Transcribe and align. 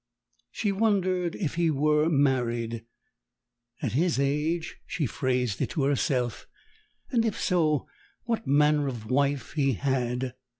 She 0.49 0.71
wondered 0.71 1.35
if 1.35 1.53
he 1.53 1.69
were 1.69 2.09
married 2.09 2.85
"at 3.83 3.91
his 3.91 4.19
age," 4.19 4.79
she 4.87 5.05
phrased 5.05 5.61
it 5.61 5.69
to 5.69 5.83
herself 5.83 6.47
and, 7.11 7.23
if 7.23 7.39
so, 7.39 7.85
what 8.23 8.47
manner 8.47 8.87
of 8.87 9.11
wife 9.11 9.53
he 9.53 9.73
had. 9.73 10.33